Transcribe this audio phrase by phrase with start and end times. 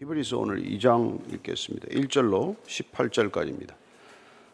[0.00, 1.88] 히브리서 오늘 2장 읽겠습니다.
[1.88, 3.70] 1절로 18절까지입니다.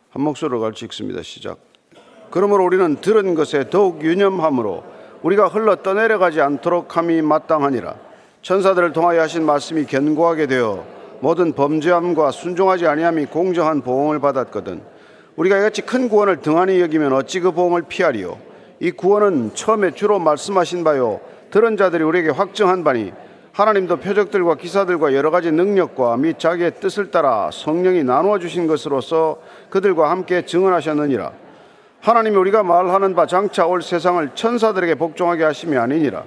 [0.09, 1.21] 한 목소리로 같이 읽습니다.
[1.21, 1.59] 시작.
[2.31, 4.83] 그러므로 우리는 들은 것에 더욱 유념함으로
[5.23, 7.95] 우리가 흘러 떠내려가지 않도록 함이 마땅하니라.
[8.41, 10.87] 천사들을 통하여 하신 말씀이 견고하게 되어
[11.21, 14.81] 모든 범죄함과 순종하지 아니함이 공정한 보응을 받았거든.
[15.37, 18.41] 우리가 이같이 큰 구원을 등한히 여기면 어찌 그 보응을 피하리요?
[18.81, 23.13] 이 구원은 처음에 주로 말씀하신 바요 들은 자들이 우리에게 확정한 바니
[23.55, 30.11] 하나님도 표적들과 기사들과 여러 가지 능력과 및 자기의 뜻을 따라 성령이 나누어 주신 것으로서 그들과
[30.11, 31.31] 함께 증언하셨느니라.
[32.01, 36.25] 하나님이 우리가 말하는 바 장차 올 세상을 천사들에게 복종하게 하심이 아니니라.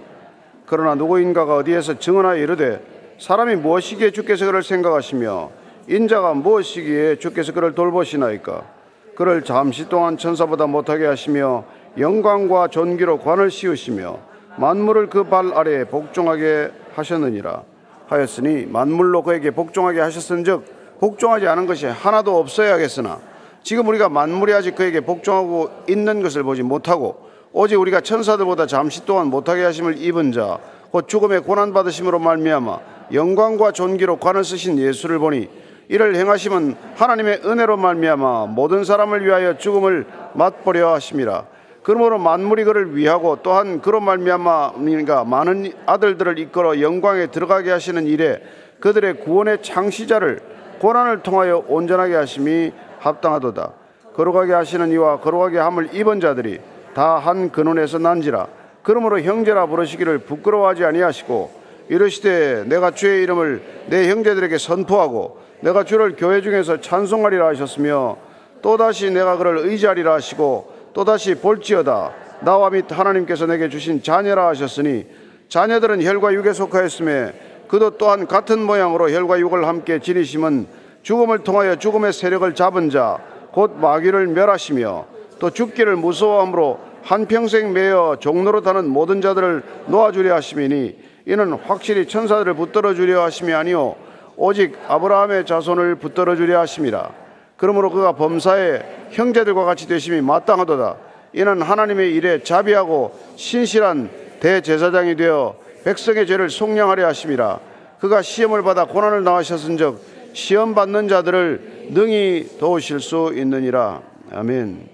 [0.66, 2.82] 그러나 누구인가가 어디에서 증언하여 이르되
[3.20, 5.52] 사람이 무엇이기에 주께서 그를 생각하시며
[5.90, 8.64] 인자가 무엇이기에 주께서 그를 돌보시나이까.
[9.16, 11.66] 그를 잠시 동안 천사보다 못하게 하시며
[11.98, 17.64] 영광과 존귀로 관을 씌우시며 만물을 그 발 아래에 복종하게 하셨느니라
[18.08, 23.20] 하였으니 만물로 그에게 복종하게 하셨은즉 복종하지 않은 것이 하나도 없어야겠으나
[23.64, 29.28] 지금 우리가 만물이 아직 그에게 복종하고 있는 것을 보지 못하고 오직 우리가 천사들보다 잠시 동안
[29.28, 30.60] 못하게 하심을 입은 자
[30.92, 32.80] 곧 죽음의 고난 받으심으로 말미암아
[33.14, 35.50] 영광과 존귀로 관을 쓰신 예수를 보니
[35.90, 41.46] 이를 행하심은 하나님의 은혜로 말미암아 모든 사람을 위하여 죽음을 맛보려 하심이라
[41.88, 44.74] 그러므로 만물이 그를 위하고 또한 그로 말미암아
[45.26, 48.44] 많은 아들들을 이끌어 영광에 들어가게 하시는 일에
[48.82, 50.42] 그들의 구원의 창시자를
[50.80, 53.72] 고난을 통하여 온전하게 하심이 합당하도다.
[54.18, 56.60] 거룩하게 하시는 이와 거룩하게 함을 입은 자들이
[56.94, 58.48] 다 한 근원에서 난지라.
[58.84, 61.52] 그러므로 형제라 부르시기를 부끄러워하지 아니하시고
[61.88, 68.18] 이르시되 내가 주의 이름을 내 형제들에게 선포하고 내가 주를 교회 중에서 찬송하리라 하셨으며
[68.62, 75.06] 또다시 내가 그를 의지하리라 하시고 또다시 볼지어다 나와 및 하나님께서 내게 주신 자녀라 하셨으니
[75.48, 80.68] 자녀들은 혈과 육에 속하였음에 그도 또한 같은 모양으로 혈과 육을 함께 지니심은
[81.04, 85.06] 죽음을 통하여 죽음의 세력을 잡은 자 곧 마귀를 멸하시며
[85.40, 92.94] 또 죽기를 무서워함으로 한평생 매여 종로로 타는 모든 자들을 놓아주려 하심이니 이는 확실히 천사들을 붙들어
[92.94, 93.96] 주려 하심이 아니요
[94.36, 97.27] 오직 아브라함의 자손을 붙들어 주려 하심이라
[97.58, 100.98] 그러므로 그가 범사에 형제들과 같이 되심이 마땅하도다.
[101.34, 104.10] 이는 하나님의 일에 자비하고 신실한
[104.40, 107.60] 대제사장이 되어 백성의 죄를 속량하려 하심이라.
[108.00, 114.04] 그가 시험을 받아 고난을 당하셨은즉 시험 받는 자들을 능히 도우실 수 있느니라.
[114.32, 114.88] 아멘.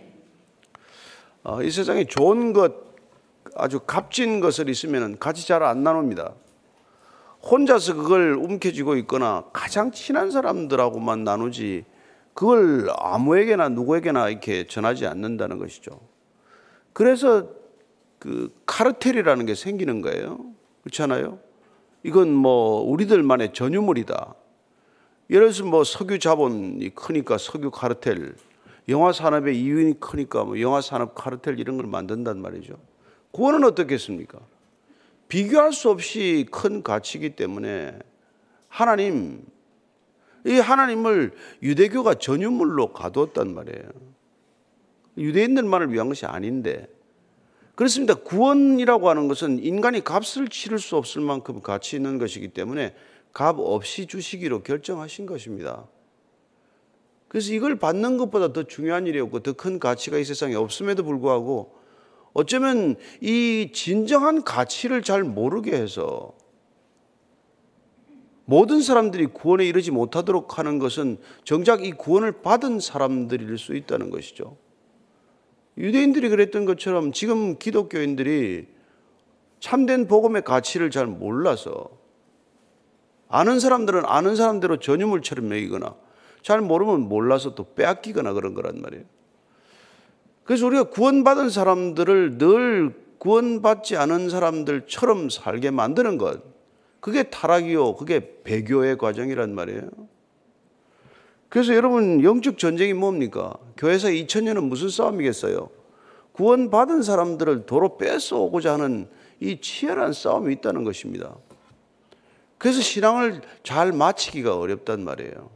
[1.43, 2.73] 어, 이 세상에 좋은 것,
[3.55, 6.31] 아주 값진 것을 있으면 같이 잘 안 나눕니다.
[7.43, 11.83] 혼자서 그걸 움켜쥐고 있거나 가장 친한 사람들하고만 나누지
[12.33, 15.99] 그걸 아무에게나 누구에게나 이렇게 전하지 않는다는 것이죠.
[16.93, 17.49] 그래서
[18.19, 20.39] 그 카르텔이라는 게 생기는 거예요.
[20.81, 21.39] 그렇잖아요.
[22.03, 24.35] 이건 뭐 우리들만의 전유물이다.
[25.29, 28.35] 예를 들어서 뭐 석유 자본이 크니까 석유 카르텔,
[28.89, 32.75] 영화 산업의 이윤이 크니까 뭐 영화 산업 카르텔 이런 걸 만든단 말이죠.
[33.31, 34.39] 그거는 어떻겠습니까?
[35.27, 37.97] 비교할 수 없이 큰 가치이기 때문에
[38.67, 39.43] 하나님
[40.45, 41.31] 이 하나님을
[41.61, 43.89] 유대교가 전유물로 가두었단 말이에요.
[45.17, 46.87] 유대인들만을 위한 것이 아닌데.
[47.75, 48.13] 그렇습니다.
[48.13, 52.95] 구원이라고 하는 것은 인간이 값을 치를 수 없을 만큼 가치 있는 것이기 때문에
[53.31, 55.87] 값 없이 주시기로 결정하신 것입니다.
[57.27, 61.75] 그래서 이걸 받는 것보다 더 중요한 일이 없고 더 큰 가치가 이 세상에 없음에도 불구하고
[62.33, 66.35] 어쩌면 이 진정한 가치를 잘 모르게 해서
[68.45, 74.57] 모든 사람들이 구원에 이르지 못하도록 하는 것은 정작 이 구원을 받은 사람들일 수 있다는 것이죠.
[75.77, 78.67] 유대인들이 그랬던 것처럼 지금 기독교인들이
[79.59, 81.89] 참된 복음의 가치를 잘 몰라서
[83.29, 85.95] 아는 사람들은 아는 사람대로 전유물처럼 매기거나
[86.43, 89.05] 잘 모르면 몰라서 또 빼앗기거나 그런 거란 말이에요.
[90.43, 96.52] 그래서 우리가 구원받은 사람들을 늘 구원받지 않은 사람들처럼 살게 만드는 것.
[97.03, 97.97] 그게 타락이요.
[97.97, 99.89] 그게 배교의 과정이란 말이에요.
[101.49, 103.53] 그래서 여러분, 영적 전쟁이 뭡니까?
[103.75, 105.69] 교회에서 2000년은 무슨 싸움이겠어요?
[106.31, 109.09] 구원받은 사람들을 도로 뺏어오고자 하는
[109.41, 111.35] 이 치열한 싸움이 있다는 것입니다.
[112.57, 115.49] 그래서 신앙을 잘 마치기가 어렵단 말이에요.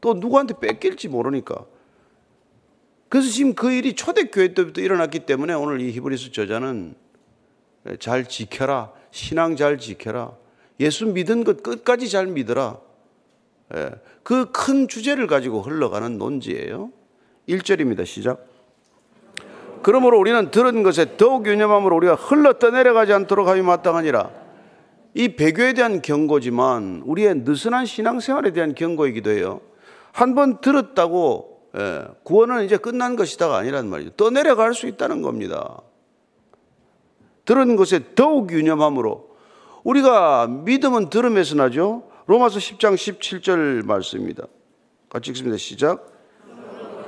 [0.00, 1.66] 또 누구한테 뺏길지 모르니까.
[3.10, 6.94] 그래서 지금 그 일이 초대교회 때부터 일어났기 때문에 오늘 이 히브리서 저자는
[7.98, 8.90] 잘 지켜라.
[9.14, 10.32] 신앙 잘 지켜라.
[10.80, 12.78] 예수 믿은 것 끝까지 잘 믿어라.
[13.76, 13.90] 예,
[14.24, 16.90] 그큰 주제를 가지고 흘러가는 논지예요.
[17.48, 18.04] 1절입니다.
[18.04, 18.44] 시작.
[19.82, 24.30] 그러므로 우리는 들은 것에 더욱 유념함으로 우리가 흘러 떠내려가지 않도록 하기 마땅하니라.
[25.14, 29.60] 이 배교에 대한 경고지만 우리의 느슨한 신앙생활에 대한 경고이기도 해요.
[30.10, 34.10] 한 번 들었다고 예, 구원은 이제 끝난 것이다가 아니란 말이죠.
[34.16, 35.82] 떠내려갈 수 있다는 겁니다.
[37.44, 39.34] 들은 것에 더욱 유념함으로
[39.82, 42.04] 우리가 믿음은 들음에서 나죠.
[42.26, 44.44] 로마서 10장 17절 말씀입니다.
[45.10, 45.58] 같이 읽습니다.
[45.58, 46.14] 시작.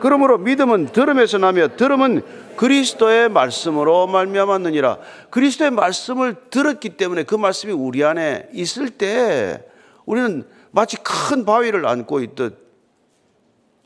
[0.00, 2.22] 그러므로 믿음은 들음에서 나며 들음은
[2.56, 4.98] 그리스도의 말씀으로 말미암았느니라.
[5.30, 9.64] 그리스도의 말씀을 들었기 때문에 그 말씀이 우리 안에 있을 때
[10.04, 12.66] 우리는 마치 큰 바위를 안고 있듯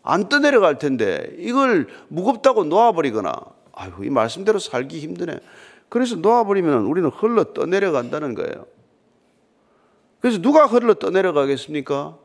[0.03, 3.33] 안 떠내려갈 텐데 이걸 무겁다고 놓아버리거나
[3.73, 5.39] 아유 이 말씀대로 살기 힘드네.
[5.91, 8.67] 그래서 놓아버리면 우리는 흘러 떠내려간다는 거예요.
[10.21, 12.17] 그래서 누가 흘러 떠내려가겠습니까?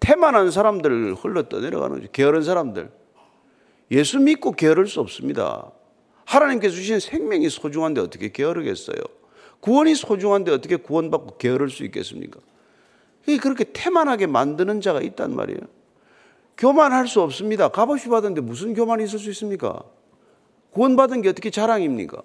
[0.00, 2.12] 태만한 사람들 흘러 떠내려가는 거죠.
[2.12, 2.92] 게으른 사람들.
[3.90, 5.72] 예수 믿고 게으를 수 없습니다.
[6.26, 8.98] 하나님께서 주신 생명이 소중한데 어떻게 게으르겠어요?
[9.60, 12.40] 구원이 소중한데 어떻게 구원받고 게으를 수 있겠습니까?
[13.40, 15.60] 그렇게 태만하게 만드는 자가 있단 말이에요.
[16.58, 17.68] 교만할 수 없습니다.
[17.68, 19.82] 값없이 받았는데 무슨 교만이 있을 수 있습니까?
[20.72, 22.22] 구원받은 게 어떻게 자랑입니까?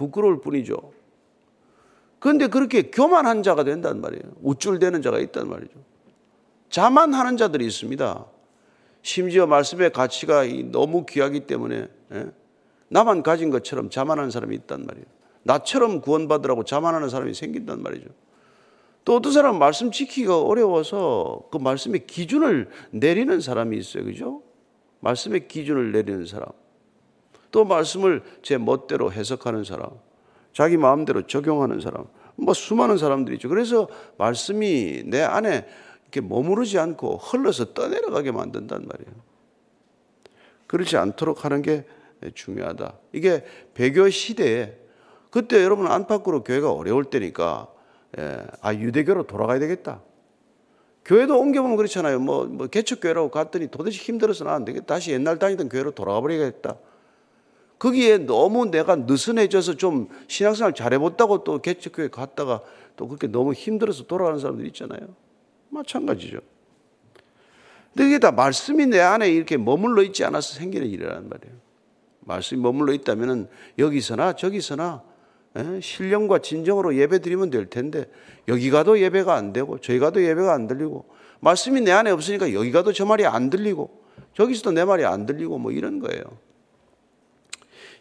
[0.00, 0.76] 부끄러울 뿐이죠.
[2.20, 4.22] 그런데 그렇게 교만한 자가 된단 말이에요.
[4.42, 5.74] 우쭐대는 자가 있단 말이죠.
[6.70, 8.24] 자만하는 자들이 있습니다.
[9.02, 12.26] 심지어 말씀의 가치가 너무 귀하기 때문에 예?
[12.88, 15.06] 나만 가진 것처럼 자만하는 사람이 있단 말이에요.
[15.42, 18.08] 나처럼 구원받으라고 자만하는 사람이 생긴단 말이죠.
[19.04, 24.04] 또 어떤 사람은 말씀 지키기가 어려워서 그 말씀의 기준을 내리는 사람이 있어요.
[24.04, 24.42] 그죠?
[25.00, 26.48] 말씀의 기준을 내리는 사람.
[27.50, 29.90] 또 말씀을 제 멋대로 해석하는 사람.
[30.52, 32.06] 자기 마음대로 적용하는 사람.
[32.36, 33.48] 뭐 수많은 사람들이 있죠.
[33.48, 33.88] 그래서
[34.18, 35.66] 말씀이 내 안에
[36.02, 39.14] 이렇게 머무르지 않고 흘러서 떠내려가게 만든단 말이에요.
[40.66, 41.84] 그렇지 않도록 하는 게
[42.34, 42.94] 중요하다.
[43.12, 43.44] 이게
[43.74, 44.76] 배교 시대에
[45.30, 47.68] 그때 여러분 안팎으로 교회가 어려울 때니까
[48.18, 50.02] 예, 아 유대교로 돌아가야 되겠다.
[51.04, 52.18] 교회도 옮겨보면 그렇잖아요.
[52.18, 54.86] 뭐, 뭐 개척교회라고 갔더니 도대체 힘들어서 나안 되겠다.
[54.94, 56.76] 다시 옛날 다니던 교회로 돌아가 버리겠다.
[57.80, 62.60] 거기에 너무 내가 느슨해져서 좀 신앙생활 잘해봤다고 또 개척교회 갔다가
[62.96, 65.00] 또 그렇게 너무 힘들어서 돌아가는 사람들 있잖아요.
[65.70, 66.40] 마찬가지죠.
[67.94, 71.56] 근데 이게 다 말씀이 내 안에 이렇게 머물러 있지 않아서 생기는 일이란 말이에요.
[72.20, 73.48] 말씀이 머물러 있다면
[73.78, 75.02] 여기서나 저기서나
[75.56, 75.80] 예?
[75.80, 78.04] 신령과 진정으로 예배 드리면 될 텐데
[78.46, 81.06] 여기 가도 예배가 안 되고 저기 가도 예배가 안 들리고
[81.40, 84.04] 말씀이 내 안에 없으니까 여기 가도 저 말이 안 들리고
[84.34, 86.22] 저기서도 내 말이 안 들리고 뭐 이런 거예요.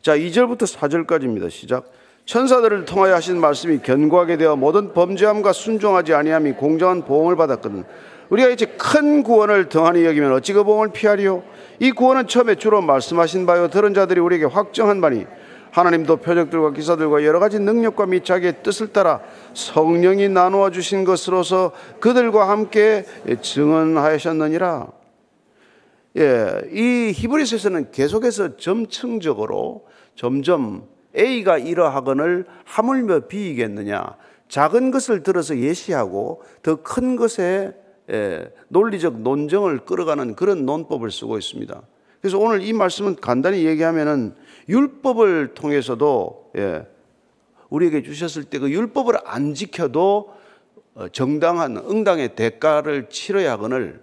[0.01, 1.49] 자, 2절부터 4절까지입니다.
[1.49, 1.91] 시작.
[2.25, 7.83] 천사들을 통하여 하신 말씀이 견고하게 되어 모든 범죄함과 순종하지 아니함이 공정한 보험을 받았거든.
[8.29, 11.43] 우리가 이제 큰 구원을 등한히 여기면 어찌 그 보험을 피하리요?
[11.79, 15.25] 이 구원은 처음에 주로 말씀하신 바요 들은 자들이 우리에게 확정한 바니
[15.71, 19.21] 하나님도 표적들과 기사들과 여러 가지 능력과 및 자기의 뜻을 따라
[19.53, 23.03] 성령이 나누어 주신 것으로서 그들과 함께
[23.41, 24.87] 증언하셨느니라.
[26.17, 29.88] 예, 이 히브리서에서는 계속해서 점층적으로
[30.19, 30.86] 점점
[31.18, 34.18] A가 이러하거늘 하물며 B이겠느냐.
[34.50, 37.74] 작은 것을 들어서 예시하고 더 큰 것에
[38.12, 41.81] 예, 논리적 논정을 끌어가는 그런 논법을 쓰고 있습니다.
[42.19, 44.36] 그래서 오늘 이 말씀은 간단히 얘기하면은
[44.68, 46.86] 율법을 통해서도 예,
[47.69, 50.33] 우리에게 주셨을 때 그 율법을 안 지켜도
[50.95, 54.01] 어, 정당한 응당의 대가를 치러야 하거늘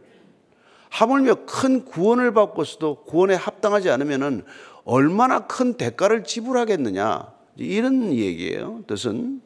[0.89, 4.45] 하물며 큰 구원을 받고서도 구원에 합당하지 않으면은
[4.87, 8.85] 얼마나 큰 대가를 지불하겠느냐 이런 얘기예요.
[8.87, 9.43] 뜻은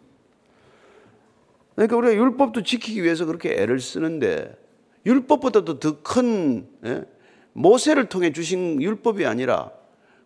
[1.75, 4.55] 그러니까 우리가 율법도 지키기 위해서 그렇게 애를 쓰는데
[5.07, 7.05] 율법보다도 더큰 예,
[7.55, 9.71] 모세를 통해 주신 율법이 아니라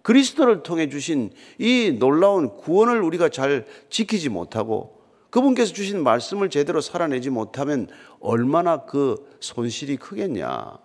[0.02, 7.30] 그리스도를 통해 주신 이 놀라운 구원을 우리가 잘 지키지 못하고 그분께서 주신 말씀을 제대로 살아내지
[7.30, 7.86] 못하면
[8.18, 10.78] 얼마나 그 손실이 크겠냐.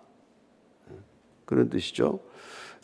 [1.44, 2.20] 그런 뜻이죠.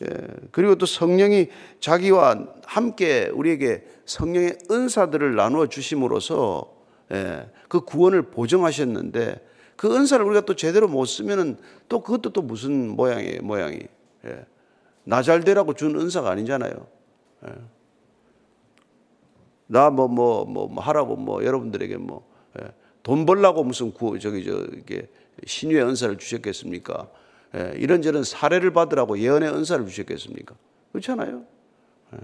[0.03, 0.09] 예,
[0.53, 1.49] 그리고 또 성령이
[1.81, 6.75] 자기와 함께 우리에게 성령의 은사들을 나누어 주심으로써
[7.13, 9.41] 예, 그 구원을 보정하셨는데
[9.77, 11.57] 그 은사를 우리가 또 제대로 못 쓰면은
[11.89, 13.81] 또 그것도 또 무슨 모양이에요, 모양이.
[14.25, 14.45] 예.
[15.05, 16.87] 나잘 되라고 준 은사가 아니잖아요.
[17.47, 17.53] 예.
[19.69, 23.25] 나뭐 뭐 뭐 뭐 하라고 뭐 여러분들에게 뭐돈 예.
[23.27, 25.09] 벌라고 무슨 구 저기 저 이게
[25.47, 27.09] 신유의 은사를 주셨겠습니까?
[27.57, 27.73] 예.
[27.77, 30.55] 이런저런 사례를 받으라고 예언의 은사를 주셨겠습니까?
[30.93, 31.45] 그렇잖아요.
[32.15, 32.19] 예.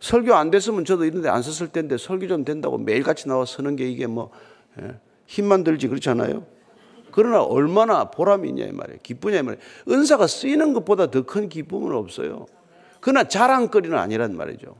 [0.00, 3.76] 설교 안 됐으면 저도 이런 데 안 썼을 텐데 설교 좀 된다고 매일같이 나와 서는
[3.76, 4.30] 게 이게 뭐
[4.80, 4.98] 예.
[5.26, 6.44] 힘만 들지 그렇잖아요.
[7.12, 9.00] 그러나 얼마나 보람이 있냐 이 말이에요.
[9.02, 9.62] 기쁘냐 이 말이에요.
[9.88, 12.46] 은사가 쓰이는 것보다 더 큰 기쁨은 없어요.
[13.00, 14.76] 그러나 자랑거리는 아니란 말이죠.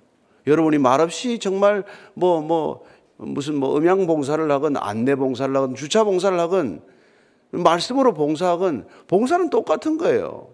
[0.47, 2.85] 여러분이 말없이 정말 뭐, 뭐,
[3.16, 6.82] 무슨 뭐 음양 봉사를 하건 안내 봉사를 하건 주차 봉사를 하건
[7.50, 10.49] 말씀으로 봉사하건 봉사는 똑같은 거예요.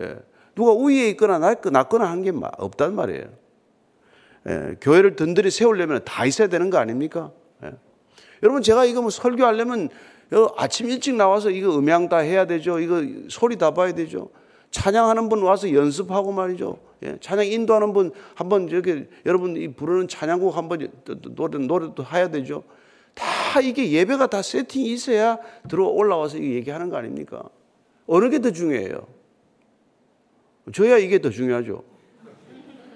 [0.00, 0.16] 예.
[0.54, 3.24] 누가 우위에 있거나 낮거나 한 게 없단 말이에요.
[4.48, 4.76] 예.
[4.80, 7.30] 교회를 든든히 세우려면 다 있어야 되는 거 아닙니까?
[7.64, 7.72] 예.
[8.42, 9.88] 여러분 제가 이거 뭐 설교하려면
[10.56, 12.80] 아침 일찍 나와서 이거 음향 다 해야 되죠.
[12.80, 14.30] 이거 소리 다 봐야 되죠.
[14.70, 16.78] 찬양하는 분 와서 연습하고 말이죠.
[17.04, 20.88] 예, 찬양 인도하는 분 한번 이렇게 여러분 이 부르는 찬양곡 한번
[21.36, 22.64] 노래 노래도 해야 되죠.
[23.14, 27.42] 다 이게 예배가 다 세팅이 있어야 들어 올라와서 얘기하는 거 아닙니까?
[28.06, 29.06] 어느 게 더 중요해요?
[30.72, 31.84] 저야 이게 더 중요하죠.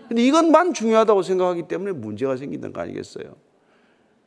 [0.09, 3.37] 근데 이것만 중요하다고 생각하기 때문에 문제가 생긴다는 거 아니겠어요?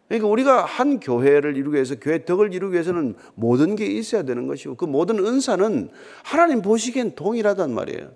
[0.08, 4.76] 그러니까 우리가 한 교회를 이루기 위해서 교회 덕을 이루기 위해서는 모든 게 있어야 되는 것이고
[4.76, 5.90] 그 모든 은사는
[6.24, 8.12] 하나님 보시기엔 동일하단 말이에요.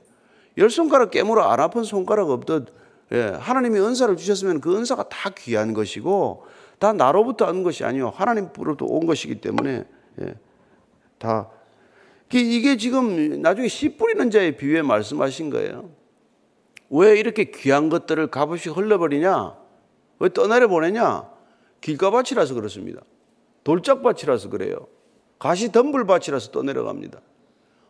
[0.57, 2.73] 열 손가락 깨물어 안 아픈 손가락 없듯
[3.13, 6.43] 예, 하나님이 은사를 주셨으면 그 은사가 다 귀한 것이고
[6.79, 9.85] 다 나로부터 온 것이 아니요 하나님으로부터 온 것이기 때문에
[10.21, 10.35] 예,
[11.17, 11.49] 다
[12.33, 15.89] 이게 지금 나중에 씨 뿌리는 자의 비유에 말씀하신 거예요.
[16.89, 19.55] 왜 이렇게 귀한 것들을 값없이 흘려버리냐?
[20.19, 21.29] 왜 떠나려 보내냐?
[21.81, 23.01] 길가밭이라서 그렇습니다.
[23.63, 24.87] 돌짝밭이라서 그래요.
[25.39, 27.21] 가시 덤불밭이라서 떠내려갑니다.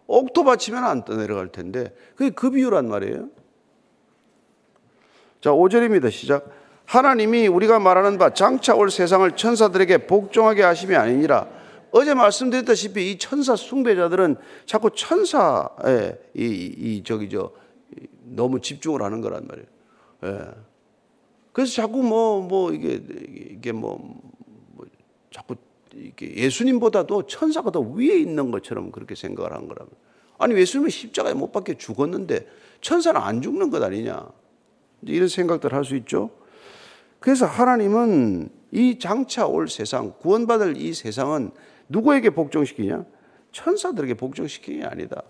[0.07, 3.29] 옥토밭이면 안 떠내려갈 텐데 그게 그 비유란 말이에요.
[5.41, 6.11] 자, 5절입니다.
[6.11, 6.49] 시작.
[6.85, 11.47] 하나님이 우리가 말하는 바 장차 올 세상을 천사들에게 복종하게 하심이 아니니라.
[11.91, 16.43] 어제 말씀드렸다시피 이 천사 숭배자들은 자꾸 천사에 이,
[16.77, 17.51] 이 저기 저
[18.23, 19.67] 너무 집중을 하는 거란 말이에요.
[20.25, 20.51] 예.
[21.53, 23.01] 그래서 자꾸 뭐, 뭐, 이게,
[23.51, 23.97] 이게 뭐,
[24.73, 24.85] 뭐
[25.31, 25.55] 자꾸
[25.93, 29.89] 이게 예수님보다도 천사가 더 위에 있는 것처럼 그렇게 생각을 한 거라면.
[30.37, 32.45] 아니, 예수님은 십자가에 못 박혀 죽었는데
[32.81, 34.27] 천사는 안 죽는 것 아니냐.
[35.03, 36.29] 이런 생각들 할 수 있죠.
[37.25, 41.49] 그래서 하나님은 이 장차 올 세상, 구원받을 이 세상은
[41.89, 43.03] 누구에게 복종시키냐?
[43.51, 45.23] 천사들에게 복종시키는 게 아니다.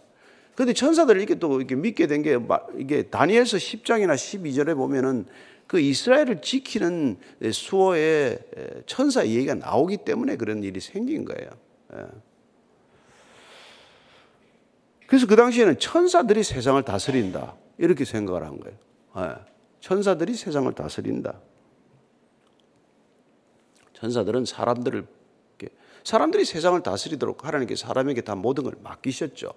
[0.56, 2.38] 근데 천사들을 이렇게 또 이렇게 믿게 된 게
[2.78, 5.26] 이게 다니엘서 10장이나 12절에 보면은
[5.68, 7.16] 그 이스라엘을 지키는
[7.54, 8.40] 수호의
[8.88, 11.50] 천사 얘기가 나오기 때문에 그런 일이 생긴 거예요.
[11.94, 12.00] 예.
[15.08, 17.56] 그래서 그 당시에는 천사들이 세상을 다스린다.
[17.78, 18.78] 이렇게 생각을 한 거예요.
[19.20, 19.46] 예.
[19.80, 21.40] 천사들이 세상을 다스린다.
[24.06, 25.06] 천사들은 사람들을
[26.04, 29.52] 사람들이 세상을 다스리도록 하나님께 사람에게 다 모든 걸 맡기셨죠.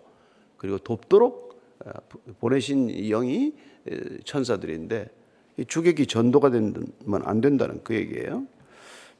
[0.56, 1.60] 그리고 돕도록
[2.40, 3.52] 보내신 영이
[4.24, 5.10] 천사들인데
[5.66, 6.86] 주객이 전도가 되면
[7.24, 8.46] 안 된다는 그 얘기예요.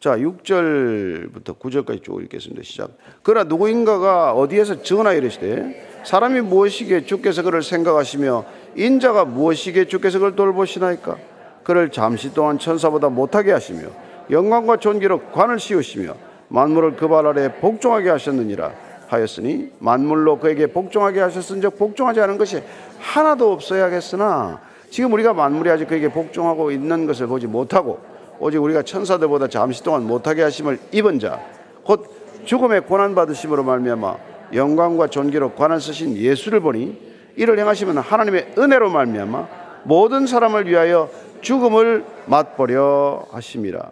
[0.01, 2.63] 자, 6절부터 9절까지 쭉 읽겠습니다.
[2.63, 2.97] 시작.
[3.23, 11.19] 그러나 누구인가가 어디에서 전하 이르시되 사람이 무엇이기에 주께서 그를 생각하시며 인자가 무엇이기에 주께서 그를 돌보시나이까
[11.65, 16.15] 그를 잠시 동안 천사보다 못하게 하시며 영광과 존귀로 관을 씌우시며
[16.49, 18.73] 만물을 그 발 아래 복종하게 하셨느니라
[19.09, 22.63] 하였으니 만물로 그에게 복종하게 하셨은즉 복종하지 않은 것이
[23.01, 28.01] 하나도 없어야겠으나 지금 우리가 만물이 아직 그에게 복종하고 있는 것을 보지 못하고
[28.39, 31.41] 오직 우리가 천사들보다 잠시 동안 못하게 하심을 입은 자
[31.89, 32.05] 곧
[32.45, 34.17] 죽음의 고난 받으심으로 말미암아
[34.53, 36.99] 영광과 존귀로 관을 쓰신 예수를 보니
[37.37, 39.49] 이를 행하시면 하나님의 은혜로 말미암아
[39.85, 41.09] 모든 사람을 위하여
[41.41, 43.91] 죽음을 맛보려 하심이라.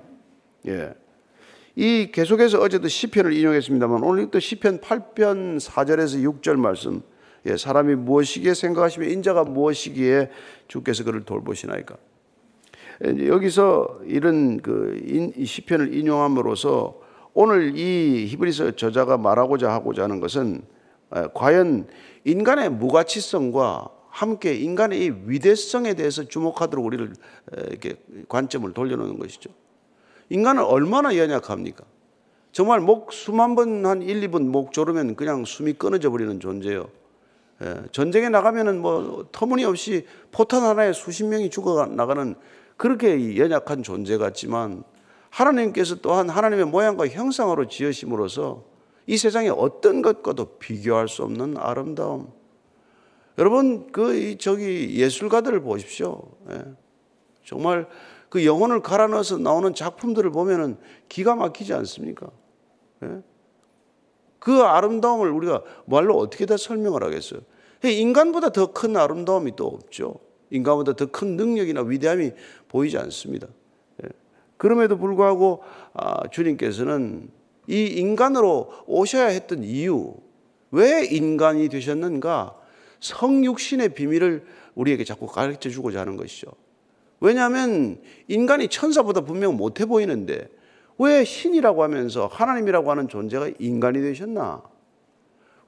[0.67, 0.95] 예.
[1.75, 7.03] 이 계속해서 어제도 시편을 인용했습니다만 오늘 또 시편 8편 4절에서 6절 말씀
[7.47, 10.31] 예, 사람이 무엇이기에 생각하시면 인자가 무엇이기에
[10.69, 11.97] 주께서 그를 돌보시나이까.
[13.27, 15.01] 여기서 이런 그
[15.45, 16.99] 시편을 인용함으로써
[17.35, 20.63] 오늘 이 히브리서 저자가 말하고자 하고자 하는 것은
[21.35, 21.87] 과연
[22.25, 27.13] 인간의 무가치성과 함께 인간의 이 위대성에 대해서 주목하도록 우리를
[27.69, 27.97] 이렇게
[28.29, 29.51] 관점을 돌려놓는 것이죠.
[30.29, 31.85] 인간은 얼마나 연약합니까?
[32.53, 36.89] 정말 목 수만 번 한 1, 2분 목 조르면 그냥 숨이 끊어져 버리는 존재예요.
[37.63, 42.35] 예, 전쟁에 나가면은 뭐 터무니없이 포탄 하나에 수십 명이 죽어 나가는
[42.77, 44.85] 그렇게 연약한 존재 같지만
[45.31, 48.65] 하나님께서 또한 하나님의 모양과 형상으로 지으심으로써
[49.07, 52.33] 이 세상의 어떤 것과도 비교할 수 없는 아름다움.
[53.39, 56.23] 여러분 그 저기 예술가들을 보십시오.
[56.51, 56.63] 예.
[57.45, 57.87] 정말
[58.29, 60.77] 그 영혼을 갈아 넣어서 나오는 작품들을 보면은
[61.09, 62.29] 기가 막히지 않습니까?
[63.05, 63.23] 예?
[64.39, 67.41] 그 아름다움을 우리가 말로 어떻게 다 설명을 하겠어요?
[67.85, 70.21] 인간보다 더 큰 아름다움이 또 없죠.
[70.51, 72.33] 인간보다 더 큰 능력이나 위대함이
[72.69, 73.49] 보이지 않습니다.
[74.05, 74.09] 예.
[74.57, 75.63] 그럼에도 불구하고
[75.95, 77.31] 아, 주님께서는
[77.69, 80.15] 이 인간으로 오셔야 했던 이유,
[80.71, 82.57] 왜 인간이 되셨는가?
[83.01, 86.49] 성육신의 비밀을 우리에게 자꾸 가르쳐 주고자 하는 것이죠.
[87.21, 90.49] 왜냐하면 인간이 천사보다 분명 못해 보이는데
[90.99, 94.63] 왜 신이라고 하면서 하나님이라고 하는 존재가 인간이 되셨나?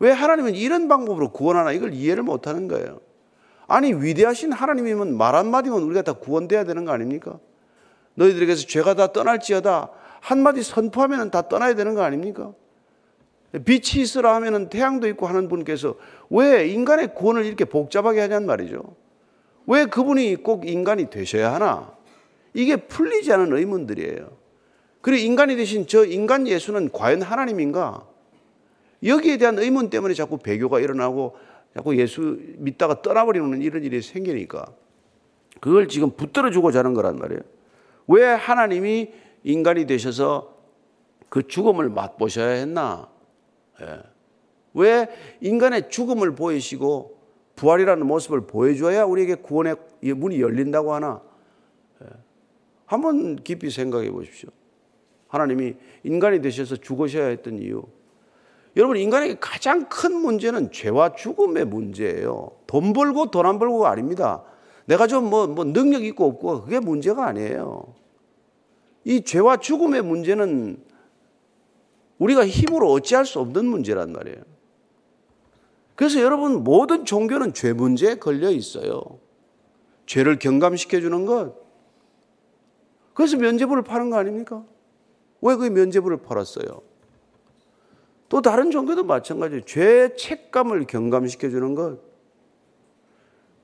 [0.00, 3.00] 왜 하나님은 이런 방법으로 구원하나 이걸 이해를 못 하는 거예요.
[3.67, 7.38] 아니 위대하신 하나님이면 말 한마디면 우리가 다 구원돼야 되는 거 아닙니까?
[8.14, 9.90] 너희들에게서 죄가 다 떠날지어다
[10.21, 12.52] 한마디 선포하면 다 떠나야 되는 거 아닙니까?
[13.64, 15.97] 빛이 있으라 하면 태양도 있고 하는 분께서
[16.31, 18.83] 왜 인간의 구원을 이렇게 복잡하게 하냔 말이죠.
[19.68, 21.92] 왜 그분이 꼭 인간이 되셔야 하나?
[22.54, 24.37] 이게 풀리지 않은 의문들이에요.
[25.02, 28.06] 그리고 인간이 되신 저 인간 예수는 과연 하나님인가?
[29.04, 31.37] 여기에 대한 의문 때문에 자꾸 배교가 일어나고
[31.75, 34.72] 자꾸 예수 믿다가 떠나버리는 이런 일이 생기니까
[35.60, 37.42] 그걸 지금 붙들어 주고자 하는 거란 말이에요.
[38.08, 39.12] 왜 하나님이
[39.44, 40.56] 인간이 되셔서
[41.28, 43.10] 그 죽음을 맛보셔야 했나?
[43.82, 44.00] 예.
[44.72, 45.08] 왜
[45.42, 47.17] 인간의 죽음을 보이시고
[47.59, 51.21] 부활이라는 모습을 보여줘야 우리에게 구원의 문이 열린다고 하나?
[52.03, 52.07] 예.
[52.87, 54.49] 한번 깊이 생각해 보십시오.
[55.27, 55.75] 하나님이
[56.05, 57.83] 인간이 되셔서 죽으셔야 했던 이유.
[58.77, 62.53] 여러분, 인간에게 가장 큰 문제는 죄와 죽음의 문제예요.
[62.69, 64.45] 돈 벌고 돈 안 벌고가 아닙니다.
[64.87, 67.93] 내가 좀 뭐, 뭐 능력 있고 없고 그게 문제가 아니에요.
[69.05, 70.81] 이 죄와 죽음의 문제는
[72.19, 74.38] 우리가 힘으로 어찌할 수 없는 문제란 말이에요.
[75.99, 79.02] 그래서 여러분 모든 종교는 죄 문제에 걸려 있어요.
[80.07, 81.57] 죄를 경감시켜 주는 것.
[83.14, 84.62] 그래서 면죄부를 파는 거 아닙니까?
[85.40, 86.83] 왜 그 면죄부를 팔았어요?
[88.28, 89.64] 또 다른 종교도 마찬가지예요.
[89.64, 91.99] 죄 책감을 경감시켜 주는 것.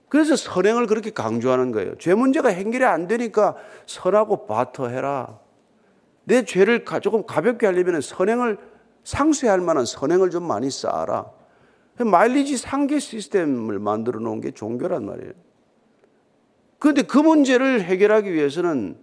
[0.08, 1.96] 그래서 선행을 그렇게 강조하는 거예요.
[1.98, 3.54] 죄 문제가 해결이 안 되니까
[3.86, 5.38] 선하고 바터해라.
[6.24, 8.58] 내 죄를 조금 가볍게 하려면 선행을
[9.04, 11.43] 상쇄할 만한 선행을 좀 많이 쌓아라.
[11.98, 15.32] 마일리지 상계 시스템을 만들어 놓은 게 종교란 말이에요.
[16.78, 18.96] 그런데 그 문제를 해결하기 위해서는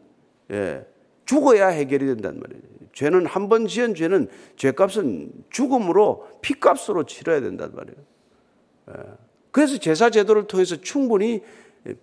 [0.52, 0.86] 예,
[1.26, 2.62] 죽어야 해결이 된단 말이에요.
[2.94, 7.98] 죄는 한 번 지은 죄는 죄값은 죽음으로 피값으로 치러야 된단 말이에요.
[8.90, 8.94] 예.
[9.52, 11.42] 그래서 제사 제도를 통해서 충분히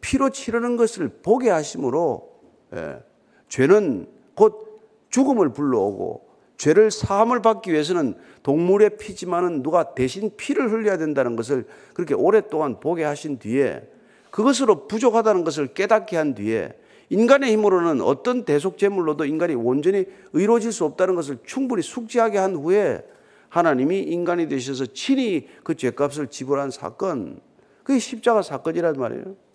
[0.01, 2.40] 피로 치르는 것을 보게 하심으로
[2.74, 3.03] 예,
[3.48, 6.27] 죄는 곧 죽음을 불러오고
[6.59, 13.05] 죄를 사함을 받기 위해서는 동물의 피지만은 누가 대신 피를 흘려야 된다는 것을 그렇게 오랫동안 보게
[13.05, 13.83] 하신 뒤에
[14.31, 16.75] 그것으로 부족하다는 것을 깨닫게 한 뒤에
[17.11, 23.03] 인간의 힘으로는 어떤 대속 제물로도 인간이 온전히 의로워질 수 없다는 것을 충분히 숙지하게 한 후에
[23.49, 27.40] 하나님이 인간이 되셔서 친히 그 죄값을 지불한 사건,
[27.83, 29.47] 그게 십자가 사건이란 말이에요.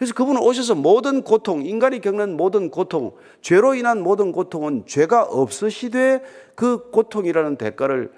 [0.00, 6.22] 그래서 그분은 오셔서 모든 고통, 인간이 겪는 모든 고통, 죄로 인한 모든 고통은 죄가 없으시되
[6.54, 8.10] 그 고통이라는 대가를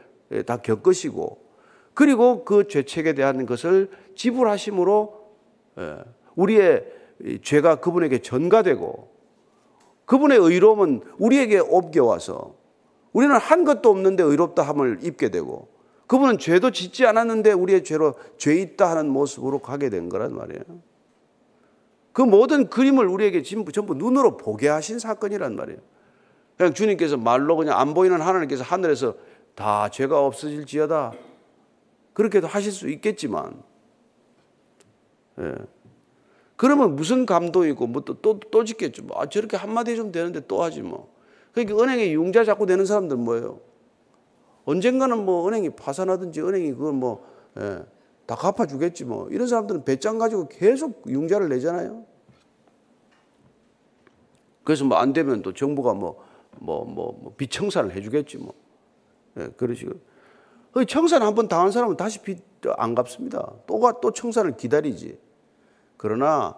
[0.46, 1.44] 다 겪으시고
[1.92, 5.26] 그리고 그 죄책에 대한 것을 지불하심으로
[6.36, 6.86] 우리의
[7.42, 9.08] 죄가 그분에게 전가되고
[10.04, 12.54] 그분의 의로움은 우리에게 옮겨와서
[13.12, 15.66] 우리는 한 것도 없는데 의롭다 함을 입게 되고
[16.06, 20.91] 그분은 죄도 짓지 않았는데 우리의 죄로 죄 있다 하는 모습으로 가게 된 거란 말이에요.
[22.12, 25.80] 그 모든 그림을 우리에게 전부 눈으로 보게 하신 사건이란 말이에요.
[26.56, 29.14] 그냥 주님께서 말로 그냥 안 보이는 하나님께서 하늘에서
[29.54, 31.12] 다 죄가 없어질지어다.
[32.12, 33.62] 그렇게도 하실 수 있겠지만,
[35.40, 35.54] 예.
[36.56, 39.04] 그러면 무슨 감동이고, 뭐 또, 또, 또 짓겠죠.
[39.04, 41.12] 뭐, 아, 저렇게 한마디 좀 되는데 또 하지 뭐.
[41.52, 43.60] 그러니까 은행에 융자 잡고 되는 사람들 뭐예요?
[44.64, 47.26] 언젠가는 뭐 은행이 파산하든지 은행이 그걸 뭐,
[47.58, 47.84] 예,
[48.32, 49.28] 다 갚아주겠지 뭐.
[49.30, 52.04] 이런 사람들은 배짱 가지고 계속 융자를 내잖아요.
[54.64, 56.22] 그래서 뭐 안 되면 또 정부가 뭐,
[56.58, 58.54] 뭐, 뭐, 뭐 비청산을 해주겠지 뭐.
[59.38, 59.92] 예, 그러시고.
[60.88, 62.40] 청산 한 번 당한 사람은 다시 빚
[62.78, 63.52] 안 갚습니다.
[63.66, 65.18] 또가 또 청산을 기다리지.
[65.96, 66.54] 그러나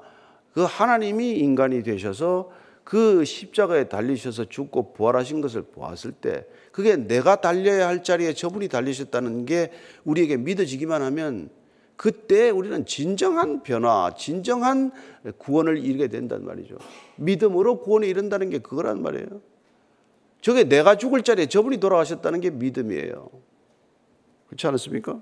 [0.52, 2.50] 그 하나님이 인간이 되셔서
[2.84, 9.46] 그 십자가에 달리셔서 죽고 부활하신 것을 보았을 때 그게 내가 달려야 할 자리에 저분이 달리셨다는
[9.46, 9.72] 게
[10.04, 11.48] 우리에게 믿어지기만 하면
[11.96, 14.90] 그때 우리는 진정한 변화, 진정한
[15.38, 16.76] 구원을 이루게 된단 말이죠.
[17.16, 19.26] 믿음으로 구원에 이른다는 게 그거란 말이에요.
[20.40, 23.30] 저게 내가 죽을 자리에 저분이 돌아가셨다는 게 믿음이에요.
[24.48, 25.20] 그렇지 않습니까?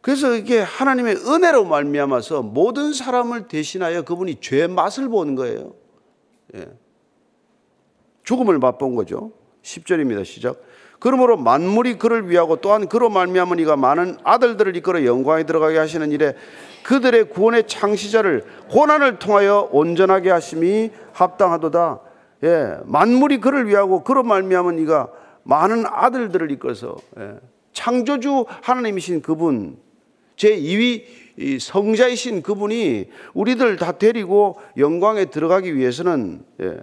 [0.00, 5.74] 그래서 이게 하나님의 은혜로 말미암아서 모든 사람을 대신하여 그분이 죄의 맛을 보는 거예요.
[6.56, 6.66] 예.
[8.24, 9.30] 죽음을 맛본 거죠.
[9.62, 10.24] 10절입니다.
[10.24, 10.60] 시작.
[11.02, 16.36] 그러므로 만물이 그를 위하고 또한 그로 말미암은 이가 많은 아들들을 이끌어 영광에 들어가게 하시는 일에
[16.84, 22.00] 그들의 구원의 창시자를 고난을 통하여 온전하게 하심이 합당하도다.
[22.44, 25.10] 예, 만물이 그를 위하고 그로 말미암은 이가
[25.42, 27.34] 많은 아들들을 이끌어서 예,
[27.72, 29.78] 창조주 하나님이신 그분
[30.36, 36.76] 제 2위 성자이신 그분이 우리들 다 데리고 영광에 들어가기 위해서는 예,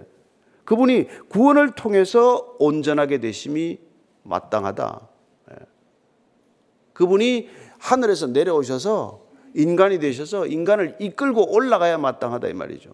[0.66, 3.88] 그분이 구원을 통해서 온전하게 되심이
[4.22, 5.08] 마땅하다.
[5.52, 5.56] 예.
[6.92, 12.92] 그분이 하늘에서 내려오셔서 인간이 되셔서 인간을 이끌고 올라가야 마땅하다 이 말이죠.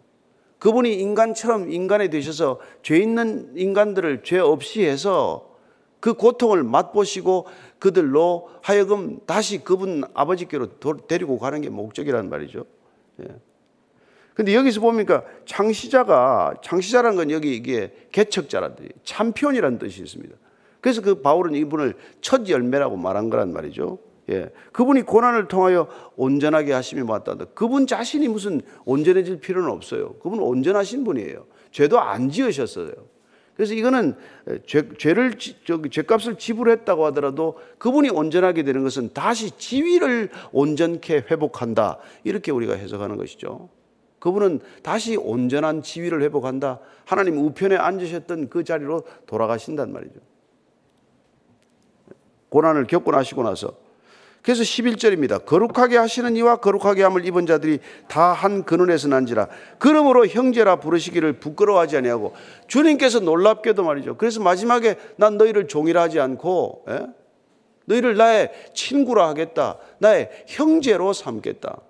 [0.58, 5.54] 그분이 인간처럼 인간이 되셔서 죄 있는 인간들을 죄 없이 해서
[6.00, 7.46] 그 고통을 맛보시고
[7.78, 12.64] 그들로 하여금 다시 그분 아버지께로 데리고 가는 게 목적이란 말이죠.
[13.22, 13.26] 예.
[14.34, 20.36] 근데 여기서 보니까 창시자가 창시자라는 건 여기 이게 개척자란 뜻이 참편이라는 뜻이 있습니다.
[20.86, 23.98] 그래서 그 바울은 이분을 첫 열매라고 말한 거란 말이죠.
[24.30, 24.52] 예.
[24.70, 27.34] 그분이 고난을 통하여 온전하게 하심이 맞다.
[27.54, 30.12] 그분 자신이 무슨 온전해질 필요는 없어요.
[30.20, 31.44] 그분은 온전하신 분이에요.
[31.72, 32.92] 죄도 안 지으셨어요.
[33.56, 34.14] 그래서 이거는
[34.64, 35.32] 죄, 죄를
[35.64, 41.98] 저기 죄값을 지불했다고 하더라도 그분이 온전하게 되는 것은 다시 지위를 온전케 회복한다.
[42.22, 43.70] 이렇게 우리가 해석하는 것이죠.
[44.20, 46.78] 그분은 다시 온전한 지위를 회복한다.
[47.04, 50.35] 하나님 우편에 앉으셨던 그 자리로 돌아가신단 말이죠.
[52.48, 53.72] 고난을 겪고 나시고 나서
[54.42, 55.44] 그래서 11절입니다.
[55.44, 59.48] 거룩하게 하시는 이와 거룩하게 함을 입은 자들이 다 한 근원에서 난지라.
[59.78, 62.32] 그러므로 형제라 부르시기를 부끄러워하지 아니하고
[62.68, 64.16] 주님께서 놀랍게도 말이죠.
[64.16, 67.06] 그래서 마지막에 난 너희를 종이라 하지 않고 예?
[67.86, 69.78] 너희를 나의 친구라 하겠다.
[69.98, 71.80] 나의 형제로 삼겠다.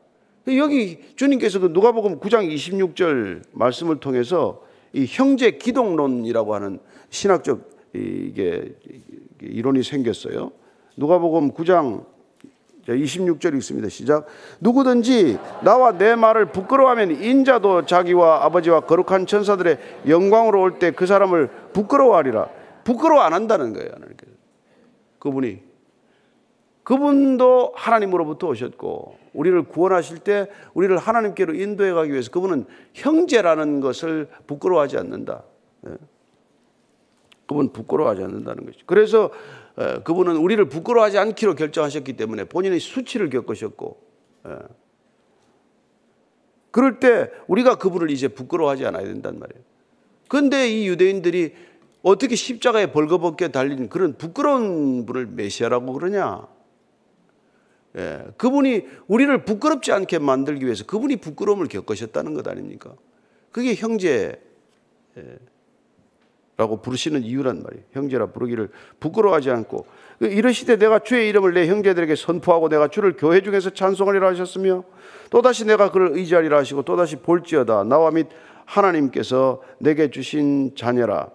[0.49, 4.62] 여기 주님께서 그 누가복음 9장 26절 말씀을 통해서
[4.95, 6.79] 이 형제 기독론이라고 하는
[7.11, 8.73] 신학적 이게
[9.42, 10.53] 이론이 생겼어요.
[10.96, 12.05] 누가복음 9장
[12.88, 13.88] 26절 있습니다.
[13.88, 14.27] 시작.
[14.61, 21.49] 누구든지 나와 내 말을 부끄러워하면 인자도 자기와 아버지와 거룩한 천사들의 영광으로 올 때 그 사람을
[21.72, 22.49] 부끄러워하리라.
[22.85, 23.90] 부끄러워 안 한다는 거예요.
[25.18, 25.59] 그분이.
[26.85, 34.96] 그분도 하나님으로부터 오셨고, 우리를 구원하실 때 우리를 하나님께로 인도해 가기 위해서 그분은 형제라는 것을 부끄러워하지
[34.99, 35.42] 않는다.
[37.47, 37.49] 예.
[37.49, 38.85] 그분 부끄러워하지 않는다는 것이죠.
[38.87, 39.31] 그래서
[40.05, 44.03] 그분은 우리를 부끄러워하지 않기로 결정하셨기 때문에 본인의 수치를 겪으셨고,
[46.71, 49.63] 그럴 때 우리가 그분을 이제 부끄러워하지 않아야 된단 말이에요.
[50.29, 51.55] 그런데 이 유대인들이
[52.03, 56.47] 어떻게 십자가에 벌거벗게 달린 그런 부끄러운 분을 메시아라고 그러냐?
[57.97, 62.95] 예, 그분이 우리를 부끄럽지 않게 만들기 위해서 그분이 부끄러움을 겪으셨다는 것 아닙니까?
[63.51, 64.41] 그게 형제.
[65.17, 65.39] 예.
[66.57, 67.85] 라고 부르시는 이유란 말이에요.
[67.92, 69.87] 형제라 부르기를 부끄러워하지 않고
[70.21, 74.85] 이러시되 내가 주의 이름을 내 형제들에게 선포하고 내가 주를 교회 중에서 찬송하리라 하셨으며
[75.29, 78.29] 또다시 내가 그를 의지하리라 하시고 또다시 볼지어다 나와 및
[78.64, 81.29] 하나님께서 내게 주신 자녀라.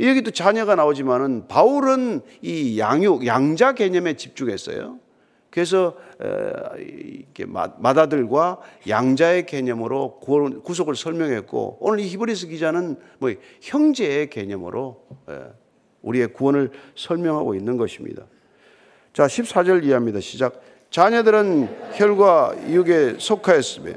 [0.00, 4.98] 여기도 자녀가 나오지만은 바울은 이 양육 양자 개념에 집중했어요.
[5.54, 5.94] 그래서
[6.80, 10.18] 이렇게 마다들과 양자의 개념으로
[10.64, 15.06] 구속을 설명했고 오늘 이 히브리스 기자는 뭐 형제의 개념으로
[16.02, 18.24] 우리의 구원을 설명하고 있는 것입니다.
[19.12, 20.18] 자, 14절 이해합니다.
[20.18, 20.60] 시작.
[20.90, 23.92] 자녀들은 혈과 육에 속하였으며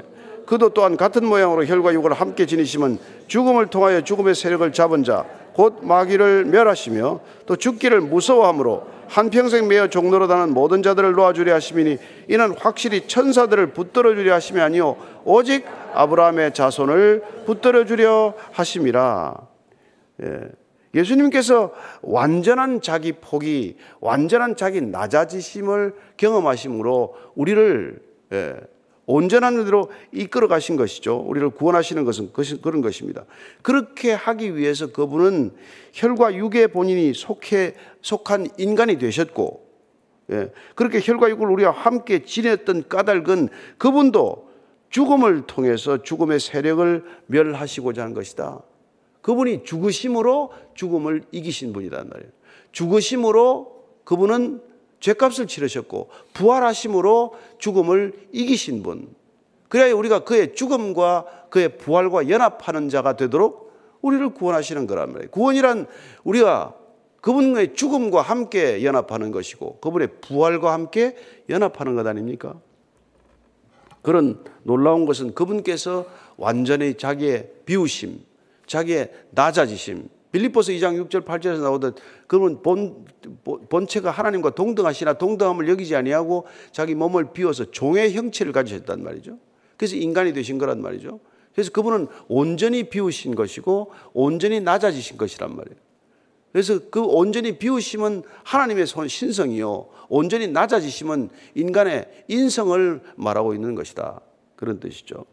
[0.46, 5.26] 그도 또한 같은 모양으로 혈과 육을 함께 지니시면 죽음을 통하여 죽음의 세력을 잡은 자
[5.58, 12.54] 곧 마귀를 멸하시며 또 죽기를 무서워함으로 한평생 매어 종로로 다는 모든 자들을 놓아주려 하심이니 이는
[12.56, 19.34] 확실히 천사들을 붙들어 주려 하심이 아니요 오직 아브라함의 자손을 붙들어 주려 하심이라.
[20.22, 20.40] 예.
[20.94, 28.00] 예수님께서 완전한 자기 포기, 완전한 자기 낮아지심을 경험하심으로 우리를
[28.32, 28.54] 예,
[29.08, 31.16] 온전한 대로 이끌어 가신 것이죠.
[31.26, 33.24] 우리를 구원하시는 것은 그런 것입니다.
[33.62, 35.52] 그렇게 하기 위해서 그분은
[35.94, 39.66] 혈과 육의 본인이 속해 속한 인간이 되셨고,
[40.30, 44.50] 예, 그렇게 혈과 육을 우리와 함께 지냈던 까닭은 그분도
[44.90, 48.60] 죽음을 통해서 죽음의 세력을 멸하시고자 한 것이다.
[49.22, 52.30] 그분이 죽으심으로 죽음을 이기신 분이란 말이에요.
[52.72, 54.67] 죽으심으로 그분은
[55.00, 59.08] 죄값을 치르셨고 부활하심으로 죽음을 이기신 분.
[59.68, 65.30] 그래야 우리가 그의 죽음과 그의 부활과 연합하는 자가 되도록 우리를 구원하시는 거란 말이에요.
[65.30, 65.86] 구원이란
[66.24, 66.74] 우리가
[67.20, 71.16] 그분의 죽음과 함께 연합하는 것이고 그분의 부활과 함께
[71.48, 72.54] 연합하는 것 아닙니까?
[74.02, 76.06] 그런 놀라운 것은 그분께서
[76.36, 78.24] 완전히 자기의 비우심,
[78.66, 83.06] 자기의 낮아지심, 빌리포스 2장 6절 8절에서 나오듯 그러면 본,
[83.44, 89.38] 본체가 하나님과 동등하시나 동등함을 여기지 아니하고 자기 몸을 비워서 종의 형체를 가지셨단 말이죠.
[89.76, 91.20] 그래서 인간이 되신 거란 말이죠.
[91.54, 95.78] 그래서 그분은 온전히 비우신 것이고 온전히 낮아지신 것이란 말이에요.
[96.52, 99.88] 그래서 그 온전히 비우심은 하나님의 신성이요.
[100.08, 104.20] 온전히 낮아지심은 인간의 인성을 말하고 있는 것이다.
[104.56, 105.24] 그런 뜻이죠.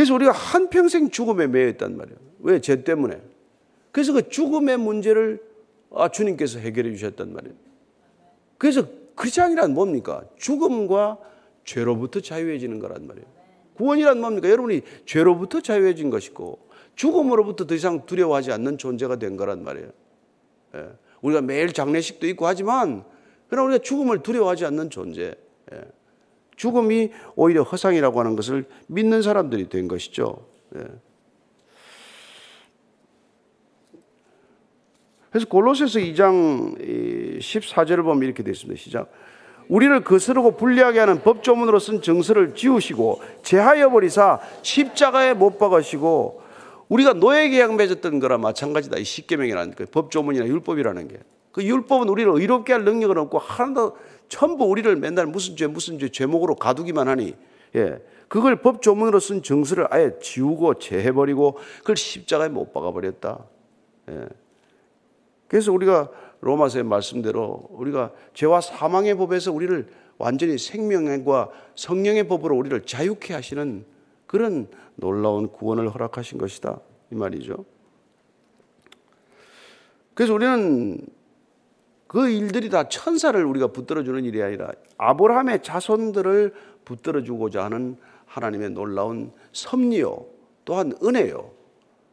[0.00, 2.18] 그래서 우리가 한평생 죽음에 매여 있단 말이에요.
[2.38, 2.58] 왜?
[2.62, 3.20] 죄 때문에.
[3.92, 5.42] 그래서 그 죽음의 문제를
[5.92, 7.54] 아, 주님께서 해결해 주셨단 말이에요.
[8.56, 10.24] 그래서 크리스찬이란 뭡니까?
[10.38, 11.18] 죽음과
[11.66, 13.26] 죄로부터 자유해지는 거란 말이에요.
[13.74, 14.48] 구원이란 뭡니까?
[14.48, 16.58] 여러분이 죄로부터 자유해진 것이고
[16.94, 19.90] 죽음으로부터 더 이상 두려워하지 않는 존재가 된 거란 말이에요.
[20.76, 20.88] 예.
[21.20, 23.04] 우리가 매일 장례식도 있고 하지만
[23.48, 25.34] 그러나 우리가 죽음을 두려워하지 않는 존재.
[25.74, 25.80] 예.
[26.60, 30.44] 죽음이 오히려 허상이라고 하는 것을 믿는 사람들이 된 것이죠.
[30.76, 30.84] 예.
[35.30, 38.78] 그래서 골로새서 2장 14절을 보면 이렇게 되어 있습니다.
[38.78, 39.10] 시작.
[39.68, 46.42] 우리를 거스르고 불리하게 하는 법조문으로 쓴 정서를 지우시고 제하여 버리사 십자가에 못 박으시고
[46.88, 48.98] 우리가 노예 계약 맺었던 거라 마찬가지다.
[48.98, 51.20] 이 십계명이라는 그 법조문이나 율법이라는 게.
[51.52, 53.96] 그 율법은 우리를 의롭게 할 능력은 없고 하나도
[54.30, 57.34] 전부 우리를 맨날 무슨 죄 무슨 죄 제목으로 가두기만 하니
[57.74, 58.02] 예.
[58.28, 63.44] 그걸 법 조문으로 쓴 정서를 아예 지우고 제해버리고 그걸 십자가에 못 박아 버렸다.
[64.08, 64.28] 예.
[65.48, 73.34] 그래서 우리가 로마서의 말씀대로 우리가 죄와 사망의 법에서 우리를 완전히 생명과 성령의 법으로 우리를 자유케
[73.34, 73.84] 하시는
[74.26, 76.78] 그런 놀라운 구원을 허락하신 것이다.
[77.10, 77.64] 이 말이죠.
[80.14, 81.04] 그래서 우리는
[82.10, 86.52] 그 일들이 다 천사를 우리가 붙들어주는 일이 아니라 아브라함의 자손들을
[86.84, 90.26] 붙들어주고자 하는 하나님의 놀라운 섭리요
[90.64, 91.52] 또한 은혜요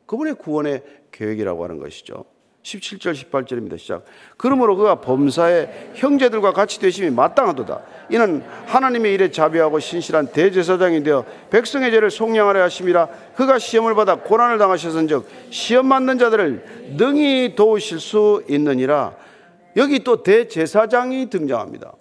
[0.06, 2.26] 그분의 구원의 계획이라고 하는 것이죠.
[2.62, 3.80] 17절 18절입니다.
[3.80, 4.06] 시작.
[4.38, 7.82] 그러므로 그가 범사의 형제들과 같이 되심이 마땅하도다.
[8.12, 14.60] 이는 하나님의 일에 자비하고 신실한 대제사장이 되어 백성의 죄를 속량하려 하심이라 그가 시험을 받아 고난을
[14.60, 19.26] 당하셨은즉 시험 맞는 자들을 능히 도우실 수 있느니라.
[19.78, 21.94] 여기 또 대제사장이 등장합니다.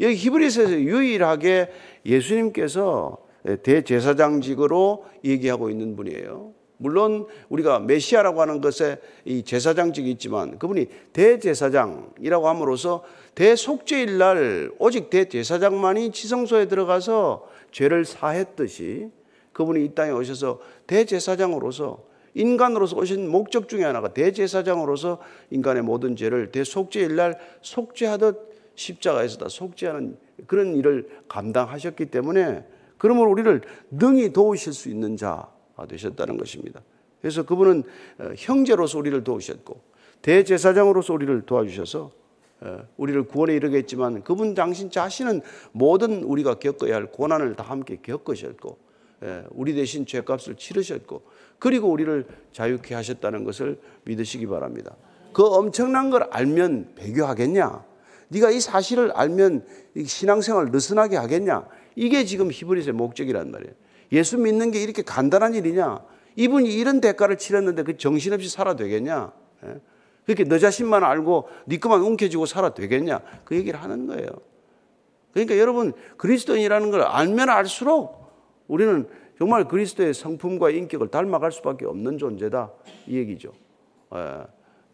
[0.00, 1.70] 여기 히브리서에서 유일하게
[2.04, 3.18] 예수님께서
[3.62, 6.52] 대제사장직으로 얘기하고 있는 분이에요.
[6.78, 13.02] 물론 우리가 메시아라고 하는 것에 이 제사장직이 있지만 그분이 대제사장이라고 함으로써
[13.34, 19.10] 대속죄일 날 오직 대제사장만이 지성소에 들어가서 죄를 사했듯이
[19.52, 22.07] 그분이 이 땅에 오셔서 대제사장으로서
[22.38, 25.18] 인간으로서 오신 목적 중에 하나가 대제사장으로서
[25.50, 32.64] 인간의 모든 죄를 대속죄일 날 속죄하듯 십자가에서 다 속죄하는 그런 일을 감당하셨기 때문에
[32.96, 35.48] 그러므로 우리를 능히 도우실 수 있는 자
[35.88, 36.80] 되셨다는 것입니다.
[37.20, 37.82] 그래서 그분은
[38.18, 39.80] 어, 형제로서 우리를 도우셨고
[40.22, 42.10] 대제사장으로서 우리를 도와주셔서
[42.60, 45.40] 어, 우리를 구원에 이르겠지만 그분 당신 자신은
[45.72, 48.87] 모든 우리가 겪어야 할 고난을 다 함께 겪으셨고 예,
[49.50, 51.22] 우리 대신 죄값을 치르셨고
[51.58, 54.96] 그리고 우리를 자유케 하셨다는 것을 믿으시기 바랍니다.
[55.32, 57.84] 그 엄청난 걸 알면 배교하겠냐?
[58.28, 59.66] 네가 이 사실을 알면
[60.04, 61.66] 신앙생활 느슨하게 하겠냐?
[61.96, 63.72] 이게 지금 히브리서의 목적이란 말이에요.
[64.12, 66.00] 예수 믿는 게 이렇게 간단한 일이냐?
[66.36, 69.32] 이분이 이런 대가를 치렀는데 그 정신없이 살아 되겠냐?
[69.64, 69.80] 예?
[70.24, 73.20] 그렇게 너 자신만 알고 네 것만 움켜쥐고 살아 되겠냐?
[73.44, 74.28] 그 얘기를 하는 거예요.
[75.32, 78.17] 그러니까 여러분 그리스도인이라는 걸 알면 알수록
[78.68, 82.70] 우리는 정말 그리스도의 성품과 인격을 닮아갈 수밖에 없는 존재다
[83.06, 83.52] 이 얘기죠.
[84.14, 84.44] 예.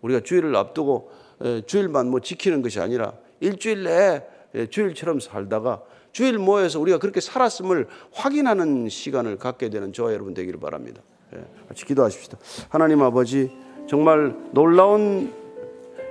[0.02, 1.10] 우리가 주일을 앞두고
[1.44, 4.22] 예, 주일만 뭐 지키는 것이 아니라 일주일 내에
[4.70, 5.82] 주일처럼 살다가
[6.12, 11.02] 주일 모여서 우리가 그렇게 살았음을 확인하는 시간을 갖게 되는 저와 여러분 되기를 바랍니다.
[11.34, 12.38] 예, 같이 기도하십시다.
[12.68, 13.50] 하나님 아버지
[13.88, 15.32] 정말 놀라운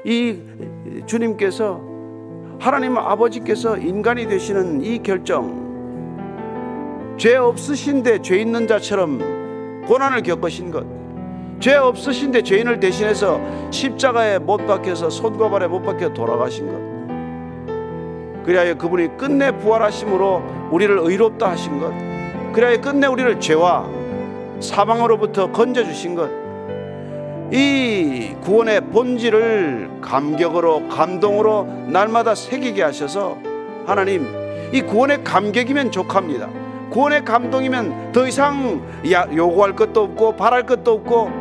[0.05, 0.39] 이
[1.05, 1.93] 주님께서
[2.59, 5.62] 하나님 아버지께서 인간이 되시는 이 결정
[7.17, 10.85] 죄 없으신데 죄 있는 자처럼 고난을 겪으신 것.
[11.59, 13.39] 죄 없으신데 죄인을 대신해서
[13.71, 18.43] 십자가에 못 박혀서 손과 발에 못 박혀 돌아가신 것.
[18.43, 21.93] 그리하여 그분이 끝내 부활하심으로 우리를 의롭다 하신 것.
[22.51, 23.87] 그리하여 끝내 우리를 죄와
[24.59, 26.29] 사망으로부터 건져주신 것.
[27.51, 33.37] 이 구원의 본질을 감격으로 감동으로 날마다 새기게 하셔서
[33.85, 34.27] 하나님
[34.73, 36.62] 이 구원의 감격이면 족합니다.
[36.93, 38.81] 구원의 감동이면 더 이상
[39.35, 41.31] 요구할 것도 없고 바랄 것도 없고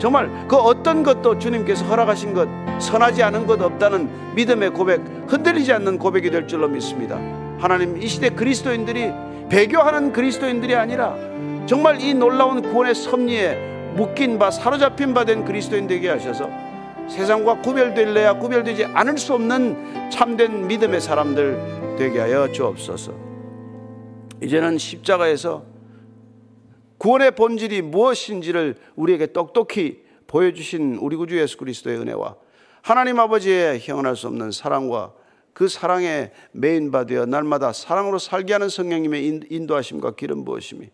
[0.00, 2.48] 정말 그 어떤 것도 주님께서 허락하신 것
[2.80, 7.20] 선하지 않은 것 없다는 믿음의 고백 흔들리지 않는 고백이 될 줄로 믿습니다.
[7.58, 9.12] 하나님 이 시대 그리스도인들이
[9.48, 11.14] 배교하는 그리스도인들이 아니라
[11.66, 16.48] 정말 이 놀라운 구원의 섭리에 묶인 바 사로잡힌 바 된 그리스도인 되게 하셔서
[17.08, 23.29] 세상과 구별될래야 구별되지 않을 수 없는 참된 믿음의 사람들 되게 하여 주옵소서.
[24.42, 25.64] 이제는 십자가에서
[26.98, 32.36] 구원의 본질이 무엇인지를 우리에게 똑똑히 보여주신 우리 구주 예수 그리스도의 은혜와
[32.82, 35.14] 하나님 아버지의 형언할 수 없는 사랑과
[35.52, 40.90] 그 사랑에 메인바 되어 날마다 사랑으로 살게 하는 성령님의 인도하심과 기름 부으심이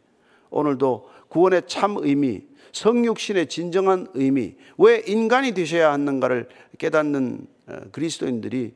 [0.50, 8.74] 오늘도 구원의 참 의미, 성육신의 진정한 의미, 왜 인간이 되셔야 하는가를 깨닫는 어, 그리스도인들이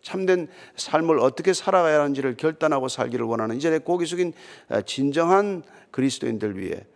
[0.00, 4.32] 참된 삶을 어떻게 살아가야 하는지를 결단하고 살기를 원하는 이전에 고기 숙인
[4.68, 6.86] 어, 진정한 그리스도인들 위해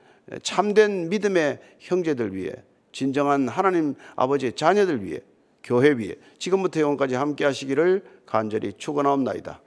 [0.42, 2.52] 참된 믿음의 형제들 위해
[2.92, 5.20] 진정한 하나님 아버지의 자녀들 위해
[5.62, 9.60] 교회 위해 지금부터 영원까지 함께 하시기를 간절히 축원하옵나이다.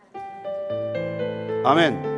[1.63, 2.08] 아멘.